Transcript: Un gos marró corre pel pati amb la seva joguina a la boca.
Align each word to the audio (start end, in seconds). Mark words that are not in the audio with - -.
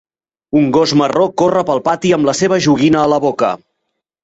Un 0.61 0.71
gos 0.77 0.93
marró 1.01 1.27
corre 1.43 1.63
pel 1.69 1.83
pati 1.89 2.15
amb 2.19 2.31
la 2.31 2.37
seva 2.41 2.61
joguina 2.69 3.03
a 3.05 3.07
la 3.17 3.23
boca. 3.29 3.55